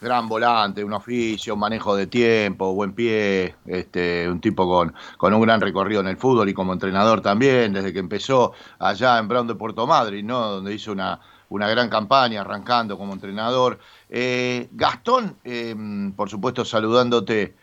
gran 0.00 0.28
volante, 0.28 0.82
un 0.82 0.92
oficio, 0.94 1.54
un 1.54 1.60
manejo 1.60 1.94
de 1.94 2.06
tiempo, 2.06 2.72
buen 2.74 2.92
pie, 2.92 3.54
este, 3.66 4.28
un 4.28 4.40
tipo 4.40 4.66
con, 4.66 4.94
con 5.18 5.34
un 5.34 5.42
gran 5.42 5.60
recorrido 5.60 6.00
en 6.00 6.08
el 6.08 6.16
fútbol 6.16 6.48
y 6.48 6.54
como 6.54 6.72
entrenador 6.72 7.20
también, 7.20 7.72
desde 7.72 7.92
que 7.92 7.98
empezó 7.98 8.52
allá 8.78 9.18
en 9.18 9.28
Brown 9.28 9.46
de 9.46 9.54
Puerto 9.54 9.86
Madrid, 9.86 10.24
¿no? 10.24 10.40
donde 10.48 10.74
hizo 10.74 10.92
una, 10.92 11.20
una 11.50 11.68
gran 11.68 11.90
campaña 11.90 12.40
arrancando 12.40 12.96
como 12.96 13.12
entrenador. 13.12 13.78
Eh, 14.08 14.68
Gastón, 14.72 15.36
em, 15.44 16.12
por 16.12 16.30
supuesto 16.30 16.64
saludándote, 16.64 17.54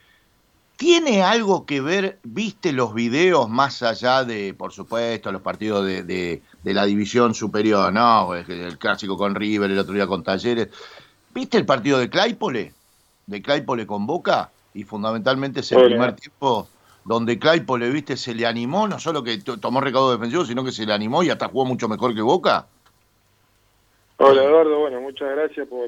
¿tiene 0.75 1.23
algo 1.23 1.65
que 1.65 1.81
ver, 1.81 2.19
viste 2.23 2.71
los 2.71 2.93
videos 2.93 3.49
más 3.49 3.81
allá 3.81 4.23
de, 4.23 4.53
por 4.53 4.71
supuesto, 4.71 5.31
los 5.31 5.41
partidos 5.41 5.85
de, 5.85 6.03
de 6.03 6.73
la 6.73 6.85
división 6.85 7.33
superior, 7.33 7.91
¿no? 7.91 8.35
El 8.35 8.77
clásico 8.77 9.17
con 9.17 9.33
River, 9.33 9.71
el 9.71 9.79
otro 9.79 9.95
día 9.95 10.05
con 10.05 10.23
Talleres 10.23 10.69
¿Viste 11.37 11.59
el 11.59 11.67
partido 11.67 11.99
de 11.99 12.09
Claypole? 12.09 12.71
De 13.27 13.43
Claypole 13.43 13.85
con 13.85 14.07
Boca 14.07 14.49
y 14.73 14.83
fundamentalmente 14.83 15.59
ese 15.59 15.75
primer 15.75 16.15
tiempo 16.15 16.67
donde 17.05 17.37
Claypole, 17.37 17.91
viste, 17.91 18.17
se 18.17 18.33
le 18.33 18.47
animó, 18.47 18.87
no 18.87 18.97
solo 18.97 19.23
que 19.23 19.37
tomó 19.61 19.79
recaudo 19.79 20.13
defensivo, 20.13 20.45
sino 20.45 20.65
que 20.65 20.71
se 20.71 20.87
le 20.87 20.93
animó 20.93 21.21
y 21.21 21.29
hasta 21.29 21.49
jugó 21.49 21.65
mucho 21.65 21.87
mejor 21.87 22.15
que 22.15 22.23
Boca. 22.23 22.65
Hola 24.17 24.45
Eduardo, 24.45 24.79
bueno, 24.79 24.99
muchas 24.99 25.29
gracias 25.29 25.67
por, 25.67 25.87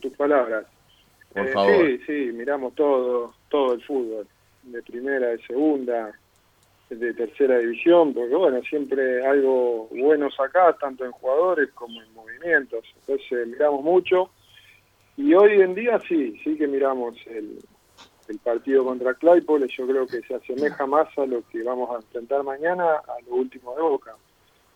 tus 0.00 0.12
palabras. 0.14 0.64
por 1.34 1.46
favor. 1.52 1.76
Sí, 1.76 1.98
sí, 2.06 2.32
miramos 2.32 2.74
todo, 2.74 3.34
todo 3.50 3.74
el 3.74 3.82
fútbol, 3.82 4.26
de 4.62 4.82
primera, 4.82 5.26
de 5.26 5.46
segunda, 5.46 6.10
de 6.88 7.12
tercera 7.12 7.58
división, 7.58 8.14
porque 8.14 8.34
bueno, 8.34 8.62
siempre 8.62 9.26
algo 9.26 9.88
bueno 9.90 10.30
sacás, 10.30 10.78
tanto 10.78 11.04
en 11.04 11.12
jugadores 11.12 11.68
como 11.74 12.00
en 12.00 12.14
movimientos. 12.14 12.82
Entonces 13.06 13.46
miramos 13.46 13.84
mucho 13.84 14.30
y 15.16 15.34
hoy 15.34 15.60
en 15.60 15.74
día 15.74 16.00
sí, 16.08 16.38
sí 16.44 16.56
que 16.56 16.66
miramos 16.66 17.16
el, 17.26 17.58
el 18.28 18.38
partido 18.38 18.84
contra 18.84 19.14
Claypole, 19.14 19.66
yo 19.68 19.86
creo 19.86 20.06
que 20.06 20.20
se 20.22 20.34
asemeja 20.34 20.86
más 20.86 21.08
a 21.16 21.26
lo 21.26 21.42
que 21.48 21.62
vamos 21.62 21.90
a 21.90 21.96
enfrentar 21.96 22.42
mañana, 22.42 22.96
a 22.96 23.16
lo 23.28 23.36
último 23.36 23.74
de 23.74 23.82
Boca. 23.82 24.14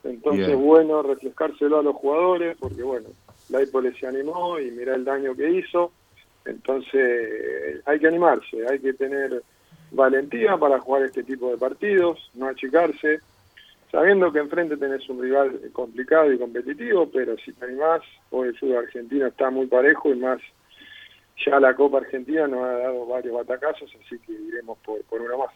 Entonces, 0.04 0.46
Bien. 0.46 0.62
bueno, 0.62 1.02
refrescárselo 1.02 1.78
a 1.78 1.82
los 1.82 1.94
jugadores, 1.96 2.56
porque 2.58 2.82
bueno, 2.82 3.08
Claypole 3.48 3.92
se 3.98 4.06
animó 4.06 4.58
y 4.58 4.70
mira 4.70 4.94
el 4.94 5.04
daño 5.04 5.34
que 5.34 5.50
hizo. 5.50 5.92
Entonces, 6.46 7.82
hay 7.84 7.98
que 7.98 8.08
animarse, 8.08 8.66
hay 8.68 8.78
que 8.78 8.94
tener 8.94 9.42
valentía 9.90 10.56
para 10.56 10.80
jugar 10.80 11.02
este 11.02 11.22
tipo 11.22 11.50
de 11.50 11.58
partidos, 11.58 12.30
no 12.34 12.46
achicarse, 12.46 13.20
sabiendo 13.90 14.32
que 14.32 14.38
enfrente 14.38 14.76
tenés 14.76 15.08
un 15.08 15.20
rival 15.22 15.60
complicado 15.72 16.32
y 16.32 16.38
competitivo, 16.38 17.08
pero 17.12 17.36
si 17.44 17.52
te 17.52 17.64
animás, 17.64 18.02
hoy 18.30 18.48
el 18.48 18.58
fútbol 18.58 18.78
argentino 18.84 19.26
está 19.26 19.50
muy 19.50 19.66
parejo 19.66 20.10
y 20.12 20.16
más 20.16 20.40
ya 21.44 21.58
la 21.58 21.74
Copa 21.74 21.98
Argentina 21.98 22.46
nos 22.46 22.60
ha 22.64 22.72
dado 22.78 23.06
varios 23.06 23.34
batacazos, 23.34 23.90
así 24.04 24.18
que 24.20 24.32
iremos 24.32 24.78
por, 24.84 25.02
por 25.04 25.20
uno 25.22 25.38
más. 25.38 25.50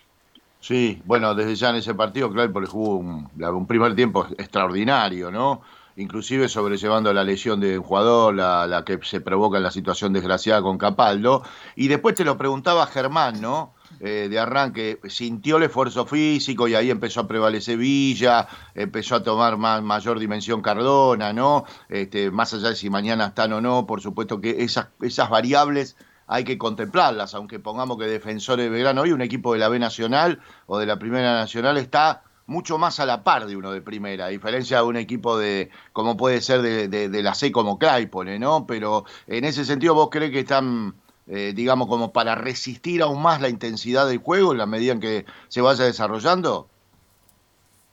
Sí, 0.60 1.00
bueno, 1.04 1.34
desde 1.34 1.54
ya 1.56 1.70
en 1.70 1.76
ese 1.76 1.94
partido 1.94 2.32
Claypole 2.32 2.66
jugó 2.66 2.96
un, 2.96 3.28
la- 3.36 3.52
un 3.52 3.66
primer 3.66 3.94
tiempo 3.94 4.26
extraordinario, 4.38 5.30
¿no? 5.30 5.60
Inclusive 5.96 6.48
sobrellevando 6.48 7.12
la 7.12 7.24
lesión 7.24 7.60
de 7.60 7.78
un 7.78 7.84
jugador, 7.84 8.34
la, 8.34 8.66
la 8.66 8.84
que 8.84 8.98
se 9.02 9.20
provoca 9.20 9.58
en 9.58 9.62
la 9.62 9.70
situación 9.70 10.12
desgraciada 10.12 10.60
con 10.62 10.78
Capaldo. 10.78 11.42
Y 11.76 11.88
después 11.88 12.14
te 12.14 12.24
lo 12.24 12.36
preguntaba 12.36 12.86
Germán, 12.86 13.40
¿no? 13.40 13.74
Eh, 14.00 14.28
de 14.28 14.38
arranque, 14.38 15.00
sintió 15.08 15.56
el 15.56 15.64
esfuerzo 15.64 16.04
físico 16.04 16.66
y 16.66 16.74
ahí 16.74 16.90
empezó 16.90 17.20
a 17.20 17.28
prevalecer 17.28 17.78
Villa, 17.78 18.48
empezó 18.74 19.14
a 19.16 19.22
tomar 19.22 19.56
más, 19.56 19.82
mayor 19.82 20.18
dimensión 20.18 20.62
Cardona, 20.62 21.32
¿no? 21.32 21.64
Este, 21.88 22.30
más 22.30 22.52
allá 22.54 22.70
de 22.70 22.76
si 22.76 22.90
mañana 22.90 23.26
están 23.26 23.52
o 23.52 23.60
no, 23.60 23.86
por 23.86 24.00
supuesto 24.00 24.40
que 24.40 24.62
esas, 24.64 24.88
esas 25.00 25.30
variables 25.30 25.96
hay 26.26 26.44
que 26.44 26.58
contemplarlas, 26.58 27.34
aunque 27.34 27.60
pongamos 27.60 27.98
que 27.98 28.06
Defensores 28.06 28.64
de 28.64 28.70
Belgrano 28.70 29.02
hoy 29.02 29.12
un 29.12 29.22
equipo 29.22 29.52
de 29.52 29.60
la 29.60 29.68
B 29.68 29.78
Nacional 29.78 30.40
o 30.66 30.78
de 30.78 30.86
la 30.86 30.98
Primera 30.98 31.34
Nacional 31.34 31.76
está 31.76 32.24
mucho 32.46 32.78
más 32.78 33.00
a 33.00 33.06
la 33.06 33.24
par 33.24 33.46
de 33.46 33.56
uno 33.56 33.72
de 33.72 33.80
primera, 33.82 34.26
a 34.26 34.28
diferencia 34.28 34.78
de 34.78 34.82
un 34.84 34.96
equipo 34.96 35.38
de, 35.38 35.70
como 35.92 36.16
puede 36.16 36.40
ser 36.40 36.60
de, 36.62 36.88
de- 36.88 37.08
de 37.08 37.22
la 37.22 37.34
C 37.34 37.50
como 37.52 37.78
Claypole, 37.78 38.38
¿no? 38.38 38.66
Pero 38.66 39.04
en 39.26 39.44
ese 39.44 39.64
sentido, 39.64 39.94
¿vos 39.94 40.10
crees 40.10 40.30
que 40.30 40.40
están, 40.40 40.94
eh, 41.26 41.52
digamos, 41.54 41.88
como 41.88 42.12
para 42.12 42.34
resistir 42.34 43.02
aún 43.02 43.22
más 43.22 43.40
la 43.40 43.48
intensidad 43.48 44.06
del 44.06 44.18
juego 44.18 44.52
en 44.52 44.58
la 44.58 44.66
medida 44.66 44.92
en 44.92 45.00
que 45.00 45.24
se 45.48 45.60
vaya 45.60 45.84
desarrollando? 45.84 46.68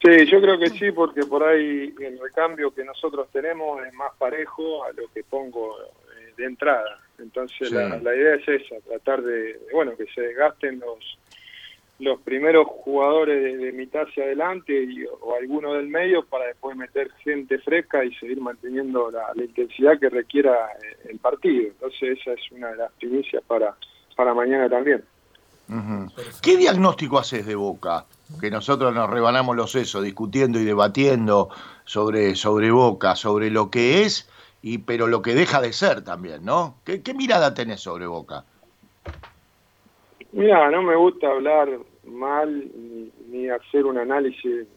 Sí, 0.03 0.25
yo 0.25 0.41
creo 0.41 0.57
que 0.57 0.71
sí, 0.71 0.91
porque 0.91 1.23
por 1.25 1.43
ahí 1.43 1.93
el 1.99 2.19
recambio 2.19 2.73
que 2.73 2.83
nosotros 2.83 3.27
tenemos 3.31 3.85
es 3.85 3.93
más 3.93 4.11
parejo 4.17 4.83
a 4.83 4.91
lo 4.93 5.07
que 5.13 5.23
pongo 5.23 5.77
eh, 5.79 6.33
de 6.37 6.45
entrada. 6.45 6.99
Entonces 7.19 7.69
Sí. 7.69 7.75
la, 7.75 7.99
la 7.99 8.15
idea 8.15 8.33
es 8.35 8.47
esa, 8.47 8.79
tratar 8.81 9.21
de, 9.21 9.59
bueno, 9.71 9.95
que 9.95 10.05
se 10.07 10.21
desgasten 10.21 10.79
los 10.79 10.97
los 12.01 12.19
primeros 12.21 12.65
jugadores 12.67 13.43
de, 13.43 13.57
de 13.57 13.71
mitad 13.71 14.07
hacia 14.07 14.23
adelante 14.23 14.73
y, 14.73 15.05
o 15.05 15.35
alguno 15.39 15.73
del 15.73 15.87
medio 15.87 16.25
para 16.25 16.47
después 16.47 16.75
meter 16.75 17.11
gente 17.23 17.59
fresca 17.59 18.03
y 18.03 18.13
seguir 18.15 18.41
manteniendo 18.41 19.11
la, 19.11 19.31
la 19.35 19.43
intensidad 19.43 19.99
que 19.99 20.09
requiera 20.09 20.51
eh, 20.51 21.09
el 21.11 21.19
partido. 21.19 21.67
Entonces 21.67 22.19
esa 22.19 22.33
es 22.33 22.51
una 22.51 22.69
de 22.69 22.77
las 22.77 22.91
primicias 22.93 23.43
para, 23.45 23.75
para 24.15 24.33
mañana 24.33 24.67
también. 24.67 25.03
¿Qué 26.41 26.57
diagnóstico 26.57 27.17
haces 27.17 27.45
de 27.45 27.55
Boca? 27.55 28.05
Que 28.41 28.51
nosotros 28.51 28.93
nos 28.93 29.09
rebanamos 29.09 29.55
los 29.55 29.71
sesos 29.71 30.03
discutiendo 30.03 30.59
y 30.59 30.65
debatiendo 30.65 31.49
sobre, 31.85 32.35
sobre 32.35 32.71
Boca, 32.71 33.15
sobre 33.15 33.49
lo 33.51 33.69
que 33.69 34.01
es, 34.01 34.29
y 34.61 34.79
pero 34.79 35.07
lo 35.07 35.21
que 35.21 35.33
deja 35.33 35.61
de 35.61 35.71
ser 35.71 36.03
también, 36.03 36.43
¿no? 36.43 36.75
¿Qué, 36.83 37.01
qué 37.01 37.13
mirada 37.13 37.53
tenés 37.53 37.79
sobre 37.79 38.05
Boca? 38.05 38.43
Mira, 40.33 40.69
no 40.71 40.81
me 40.81 40.95
gusta 40.95 41.27
hablar 41.27 41.69
mal 42.11 42.69
ni, 42.75 43.11
ni 43.29 43.49
hacer 43.49 43.85
un 43.85 43.97
análisis 43.97 44.67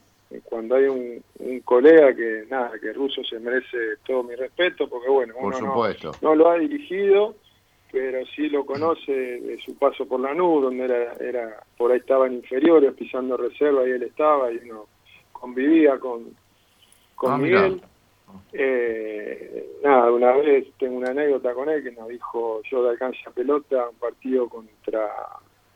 cuando 0.45 0.75
hay 0.77 0.85
un, 0.87 1.23
un 1.39 1.61
colega 1.61 2.15
que 2.15 2.45
nada, 2.51 2.73
que 2.81 2.93
Russo 2.93 3.23
se 3.23 3.39
merece 3.39 3.77
todo 4.07 4.25
mi 4.25 4.35
respeto, 4.35 4.89
porque 4.89 5.09
bueno, 5.09 5.35
Por 5.35 5.45
uno 5.55 5.61
no, 5.61 5.67
supuesto. 5.67 6.11
no 6.23 6.35
lo 6.35 6.51
ha 6.51 6.59
dirigido, 6.59 7.37
pero 7.93 8.25
sí 8.35 8.49
lo 8.49 8.67
conoce 8.67 9.13
de 9.13 9.59
su 9.65 9.79
paso 9.79 10.07
por 10.09 10.19
Lanús, 10.19 10.63
donde 10.65 10.85
era, 10.85 11.13
era 11.21 11.63
por 11.77 11.93
ahí 11.93 11.99
estaban 11.99 12.33
inferiores, 12.33 12.93
pisando 12.95 13.37
reserva 13.37 13.87
y 13.87 13.93
él 13.93 14.03
estaba 14.03 14.51
y 14.51 14.57
uno 14.69 14.87
convivía 15.31 15.99
con, 15.99 16.25
con 17.15 17.33
Ah. 17.35 17.39
Miguel. 17.39 17.81
Eh, 18.53 19.77
nada, 19.85 20.11
una 20.11 20.33
vez 20.33 20.67
tengo 20.79 20.97
una 20.97 21.11
anécdota 21.11 21.55
con 21.55 21.69
él 21.69 21.83
que 21.85 21.93
nos 21.93 22.09
dijo 22.09 22.61
yo 22.69 22.83
de 22.83 22.91
alcanza 22.91 23.31
pelota 23.31 23.89
un 23.89 23.97
partido 23.97 24.49
contra, 24.49 25.09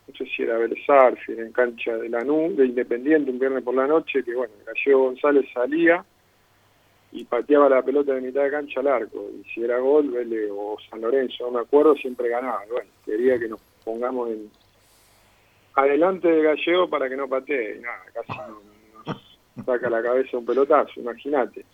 no 0.09 0.15
sé 0.17 0.25
si 0.25 0.43
era 0.43 0.57
Vélez 0.57 0.79
en 1.27 1.51
cancha 1.51 1.95
de 1.97 2.09
Lanús, 2.09 2.57
de 2.57 2.65
Independiente, 2.65 3.31
un 3.31 3.39
viernes 3.39 3.63
por 3.63 3.75
la 3.75 3.87
noche, 3.87 4.23
que 4.23 4.33
bueno, 4.33 4.53
Gallego 4.65 5.05
González 5.05 5.45
salía 5.53 6.03
y 7.11 7.23
pateaba 7.25 7.69
la 7.69 7.81
pelota 7.81 8.13
de 8.13 8.21
mitad 8.21 8.43
de 8.43 8.51
cancha 8.51 8.79
al 8.79 8.87
arco, 8.87 9.29
y 9.33 9.43
si 9.49 9.63
era 9.63 9.79
gol, 9.79 10.09
Vélez 10.09 10.49
o 10.51 10.77
San 10.89 11.01
Lorenzo, 11.01 11.45
no 11.45 11.51
me 11.51 11.59
acuerdo, 11.61 11.95
siempre 11.95 12.29
ganaba. 12.29 12.63
Bueno, 12.69 12.89
quería 13.05 13.39
que 13.39 13.47
nos 13.47 13.59
pongamos 13.83 14.29
en 14.29 14.49
adelante 15.75 16.27
de 16.27 16.43
Gallego 16.43 16.89
para 16.89 17.07
que 17.07 17.15
no 17.15 17.27
patee, 17.27 17.77
y 17.77 17.79
nada, 17.81 18.03
casi 18.13 18.39
nos 19.05 19.65
saca 19.65 19.89
la 19.89 20.01
cabeza 20.01 20.37
un 20.37 20.45
pelotazo, 20.45 20.99
imagínate. 20.99 21.65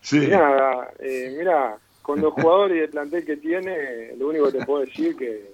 Sí. 0.00 0.24
Y 0.24 0.28
nada, 0.28 0.92
eh, 0.98 1.34
mira, 1.38 1.78
con 2.02 2.20
los 2.20 2.32
jugadores 2.34 2.76
y 2.76 2.80
el 2.80 2.90
plantel 2.90 3.24
que 3.24 3.36
tiene, 3.36 4.14
lo 4.16 4.28
único 4.28 4.46
que 4.46 4.58
te 4.58 4.64
puedo 4.64 4.84
decir 4.84 5.16
que, 5.16 5.50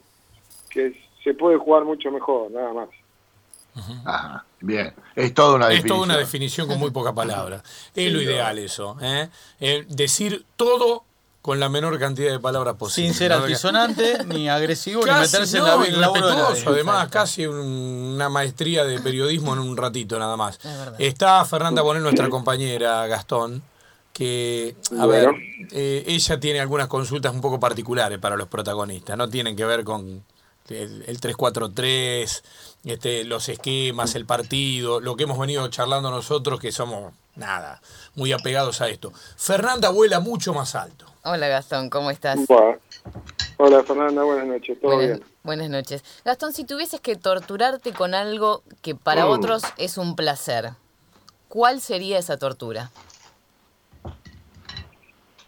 que 0.69 0.95
se 1.25 1.35
puede 1.35 1.57
jugar 1.59 1.85
mucho 1.85 2.11
mejor, 2.11 2.50
nada 2.50 2.73
más. 2.73 2.88
Ajá, 4.05 4.45
bien. 4.61 4.93
Es 5.17 5.33
toda 5.33 5.55
una 5.57 5.67
Es 5.69 5.76
definición. 5.76 5.97
toda 5.99 6.05
una 6.07 6.17
definición 6.19 6.69
con 6.69 6.79
muy 6.79 6.91
pocas 6.91 7.14
palabras. 7.14 7.62
Es 7.95 8.12
lo 8.12 8.21
ideal 8.21 8.59
eso. 8.59 8.97
¿eh? 9.00 9.29
Eh, 9.61 9.87
decir 9.88 10.45
todo 10.57 11.05
con 11.41 11.59
la 11.59 11.69
menor 11.69 11.99
cantidad 11.99 12.31
de 12.31 12.38
palabras 12.38 12.76
posible. 12.76 13.09
Sin 13.09 13.17
ser 13.19 13.33
altisonante, 13.33 14.25
ni 14.26 14.49
agresivo, 14.49 15.05
ni 15.05 15.11
meterse 15.12 15.57
en 15.59 15.64
no, 15.64 15.79
la 15.81 15.87
y 15.87 15.88
en 15.95 16.00
la 16.00 16.07
respetuoso, 16.09 16.71
además, 16.71 17.09
casi 17.09 17.47
un- 17.47 17.57
una 18.14 18.29
maestría 18.29 18.85
de 18.85 19.00
periodismo 19.00 19.52
en 19.55 19.59
un 19.61 19.76
ratito 19.76 20.19
nada 20.19 20.37
más. 20.37 20.61
Es. 20.99 21.09
Está 21.09 21.45
Fernanda 21.45 21.83
Bonel, 21.83 22.02
nuestra 22.02 22.29
compañera 22.29 23.07
Gastón, 23.09 23.61
que, 24.12 24.76
a 25.00 25.07
Bueno. 25.07 25.33
ver, 25.33 25.69
eh, 25.73 26.05
ella 26.07 26.38
tiene 26.38 26.61
algunas 26.61 26.87
consultas 26.87 27.33
un 27.35 27.41
poco 27.41 27.59
particulares 27.59 28.19
para 28.19 28.37
los 28.37 28.47
protagonistas, 28.49 29.17
no 29.17 29.29
tienen 29.29 29.57
que 29.57 29.64
ver 29.64 29.83
con 29.83 30.23
el, 30.69 31.04
el 31.07 31.21
3-4-3, 31.21 32.42
este, 32.85 33.25
los 33.25 33.49
esquemas, 33.49 34.14
el 34.14 34.26
partido, 34.26 35.00
lo 35.00 35.16
que 35.16 35.25
hemos 35.25 35.38
venido 35.38 35.66
charlando 35.69 36.11
nosotros, 36.11 36.61
que 36.61 36.73
somos, 36.73 37.12
nada, 37.37 37.81
muy 38.14 38.33
apegados 38.33 38.81
a 38.81 38.88
esto. 38.88 39.12
Fernanda 39.37 39.90
vuela 39.90 40.21
mucho 40.21 40.54
más 40.54 40.75
alto. 40.75 41.07
Hola 41.25 41.49
Gastón, 41.49 41.90
¿cómo 41.90 42.11
estás? 42.11 42.38
Bueno. 42.47 42.78
Hola 43.59 43.83
Fernanda, 43.85 44.23
buenas 44.25 44.47
noches, 44.47 44.81
¿todo 44.81 44.97
Buenas, 44.97 45.19
bien? 45.19 45.31
buenas 45.45 45.71
noches. 45.71 46.02
Gastón, 46.25 46.52
si 46.52 46.64
tuvieses 46.64 47.00
que 47.00 47.14
torturarte 47.16 47.92
con 47.92 48.14
algo 48.14 48.62
que 48.81 48.95
para 48.97 49.26
Mm. 49.26 49.31
otros 49.31 49.62
es 49.76 49.99
un 49.99 50.16
placer, 50.16 50.71
¿cuál 51.49 51.81
sería 51.81 52.19
esa 52.19 52.38
tortura? 52.38 52.90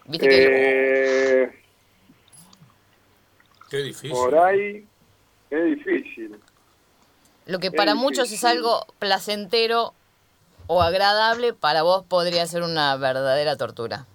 Viste 0.06 0.28
que 0.28 1.42
Eh, 1.42 1.60
Qué 3.70 3.78
difícil. 3.78 4.10
por 4.10 4.36
ahí 4.38 4.86
es 5.56 5.76
difícil. 5.76 6.40
lo 7.46 7.58
que 7.58 7.68
es 7.68 7.72
para 7.74 7.94
muchos 7.94 8.24
es 8.24 8.30
difícil. 8.30 8.48
algo 8.48 8.86
placentero 8.98 9.94
o 10.66 10.82
agradable, 10.82 11.52
para 11.52 11.82
vos 11.82 12.04
podría 12.08 12.46
ser 12.46 12.62
una 12.62 12.96
verdadera 12.96 13.56
tortura. 13.56 14.06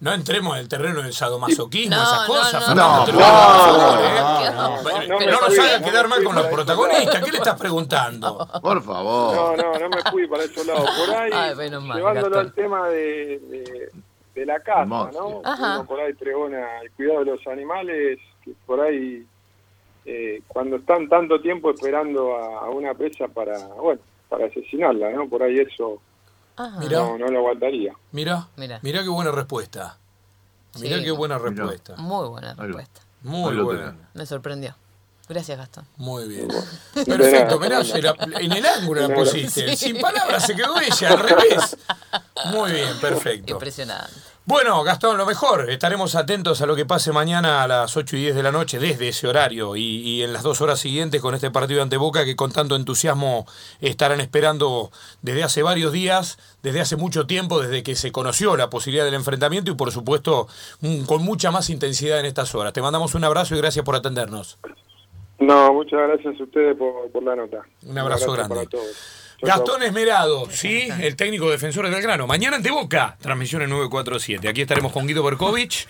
No 0.00 0.12
entremos 0.12 0.54
en 0.56 0.62
el 0.62 0.68
terreno 0.68 1.00
del 1.00 1.12
sadomasoquismo, 1.12 1.94
No, 1.94 2.02
esas 2.02 2.20
no, 2.28 2.34
cosas. 2.34 2.68
no. 2.68 2.74
No, 2.74 3.06
no, 3.06 3.20
favor, 3.20 3.94
no, 3.94 4.00
¿eh? 4.04 4.50
no, 4.50 4.52
No, 4.52 4.82
no, 4.82 5.20
no 5.20 5.40
nos 5.48 5.56
no 5.56 5.84
quedar 5.90 6.08
mal 6.08 6.24
con 6.24 6.34
los 6.34 6.46
protagonistas. 6.48 7.24
¿Qué 7.24 7.30
le 7.30 7.38
estás 7.38 7.56
preguntando? 7.58 8.48
Por 8.62 8.82
favor. 8.82 9.56
No, 9.56 9.56
no, 9.72 9.78
no 9.78 9.88
me 9.88 10.10
fui 10.10 10.26
para 10.26 10.42
ese 10.42 10.64
lado. 10.64 10.84
Por 10.84 11.14
ahí, 11.16 11.30
Ay, 11.32 11.54
mal, 11.54 11.96
llevándolo 11.98 12.12
Gastón. 12.30 12.38
al 12.38 12.52
tema 12.52 12.88
de, 12.88 13.38
de, 13.48 13.92
de 14.34 14.46
la 14.46 14.58
casa. 14.60 14.84
¿no? 14.86 15.40
Ajá. 15.44 15.74
Uno 15.78 15.86
por 15.86 16.00
ahí 16.00 16.12
pregona 16.14 16.80
el 16.80 16.90
cuidado 16.90 17.20
de 17.20 17.30
los 17.36 17.46
animales, 17.46 18.18
que 18.44 18.54
por 18.66 18.80
ahí, 18.80 19.24
eh, 20.04 20.42
cuando 20.48 20.76
están 20.76 21.08
tanto 21.08 21.40
tiempo 21.40 21.70
esperando 21.70 22.36
a, 22.36 22.66
a 22.66 22.70
una 22.70 22.94
presa 22.94 23.28
para, 23.28 23.56
bueno, 23.68 24.00
para 24.28 24.46
asesinarla, 24.46 25.10
¿no? 25.10 25.28
Por 25.28 25.42
ahí 25.42 25.58
eso. 25.58 26.00
Mirá. 26.80 26.98
no, 27.00 27.18
no 27.18 27.28
lo 27.28 27.38
aguantaría. 27.38 27.94
Mirá, 28.12 28.46
Mirá. 28.56 28.78
mirá 28.82 29.02
qué 29.02 29.08
buena 29.08 29.30
respuesta. 29.30 29.98
Mirá 30.80 30.98
Sí. 30.98 31.04
qué 31.04 31.10
buena 31.10 31.38
Mirá. 31.38 31.50
respuesta. 31.50 31.94
Muy 31.96 32.28
buena 32.28 32.54
respuesta. 32.54 33.00
Muy 33.22 33.54
tenés. 33.56 33.94
Me 34.14 34.26
sorprendió. 34.26 34.74
Gracias, 35.28 35.56
Gastón. 35.56 35.86
Muy 35.96 36.28
bien. 36.28 36.48
Perfecto, 37.06 37.58
mirá, 37.60 37.80
en 38.40 38.52
el 38.52 38.66
ángulo 38.66 39.06
la 39.08 39.14
pusiste. 39.14 39.76
Sin 39.76 39.98
palabras 40.00 40.44
se 40.46 40.54
quedó 40.54 40.78
ella, 40.80 41.10
al 41.10 41.18
revés. 41.20 41.76
Muy 42.52 42.72
bien, 42.72 42.98
perfecto. 43.00 43.52
Impresionante. 43.52 44.12
Bueno, 44.44 44.82
Gastón, 44.82 45.18
lo 45.18 45.24
mejor. 45.24 45.70
Estaremos 45.70 46.16
atentos 46.16 46.60
a 46.62 46.66
lo 46.66 46.74
que 46.74 46.84
pase 46.84 47.12
mañana 47.12 47.62
a 47.62 47.68
las 47.68 47.96
8 47.96 48.16
y 48.16 48.20
10 48.22 48.34
de 48.34 48.42
la 48.42 48.50
noche, 48.50 48.80
desde 48.80 49.08
ese 49.08 49.28
horario, 49.28 49.76
y, 49.76 49.82
y 50.00 50.22
en 50.24 50.32
las 50.32 50.42
dos 50.42 50.60
horas 50.60 50.80
siguientes 50.80 51.20
con 51.20 51.36
este 51.36 51.52
partido 51.52 51.80
ante 51.80 51.96
Boca 51.96 52.24
que 52.24 52.34
con 52.34 52.50
tanto 52.50 52.74
entusiasmo 52.74 53.46
estarán 53.80 54.20
esperando 54.20 54.90
desde 55.22 55.44
hace 55.44 55.62
varios 55.62 55.92
días, 55.92 56.38
desde 56.62 56.80
hace 56.80 56.96
mucho 56.96 57.26
tiempo, 57.26 57.60
desde 57.60 57.84
que 57.84 57.94
se 57.94 58.10
conoció 58.10 58.56
la 58.56 58.68
posibilidad 58.68 59.04
del 59.04 59.14
enfrentamiento 59.14 59.70
y 59.70 59.74
por 59.74 59.92
supuesto 59.92 60.48
con 61.06 61.22
mucha 61.22 61.52
más 61.52 61.70
intensidad 61.70 62.18
en 62.18 62.26
estas 62.26 62.52
horas. 62.56 62.72
Te 62.72 62.82
mandamos 62.82 63.14
un 63.14 63.22
abrazo 63.22 63.54
y 63.54 63.58
gracias 63.58 63.84
por 63.84 63.94
atendernos. 63.94 64.58
No, 65.38 65.72
muchas 65.72 66.00
gracias 66.00 66.40
a 66.40 66.42
ustedes 66.42 66.76
por, 66.76 67.10
por 67.10 67.22
la 67.22 67.36
nota. 67.36 67.62
Un 67.86 67.98
abrazo 67.98 68.32
Gracias 68.32 68.48
grande. 68.48 68.54
para 68.54 68.70
todos. 68.70 69.21
Gastón 69.42 69.82
Esmerado, 69.82 70.48
¿sí? 70.50 70.88
El 71.00 71.16
técnico 71.16 71.50
defensor 71.50 71.84
de 71.84 71.90
Belgrano. 71.90 72.28
Mañana 72.28 72.56
ante 72.56 72.70
Boca, 72.70 73.16
transmisión 73.20 73.62
en 73.62 73.70
947. 73.70 74.48
Aquí 74.48 74.62
estaremos 74.62 74.92
con 74.92 75.04
Guido 75.06 75.24
Berkovich. 75.24 75.80